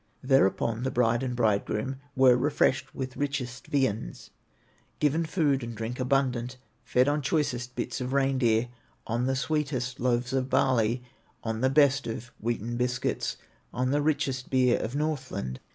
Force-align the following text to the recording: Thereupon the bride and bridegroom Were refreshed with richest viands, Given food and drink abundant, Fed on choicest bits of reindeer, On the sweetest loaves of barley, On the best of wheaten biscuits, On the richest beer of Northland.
Thereupon 0.23 0.81
the 0.81 0.89
bride 0.89 1.21
and 1.21 1.35
bridegroom 1.35 1.97
Were 2.15 2.35
refreshed 2.35 2.95
with 2.95 3.15
richest 3.17 3.67
viands, 3.67 4.31
Given 4.97 5.27
food 5.27 5.61
and 5.63 5.75
drink 5.77 5.99
abundant, 5.99 6.57
Fed 6.83 7.07
on 7.07 7.21
choicest 7.21 7.75
bits 7.75 8.01
of 8.01 8.11
reindeer, 8.11 8.69
On 9.05 9.27
the 9.27 9.35
sweetest 9.35 9.99
loaves 9.99 10.33
of 10.33 10.49
barley, 10.49 11.03
On 11.43 11.61
the 11.61 11.69
best 11.69 12.07
of 12.07 12.31
wheaten 12.39 12.77
biscuits, 12.77 13.37
On 13.71 13.91
the 13.91 14.01
richest 14.01 14.49
beer 14.49 14.79
of 14.79 14.95
Northland. 14.95 15.59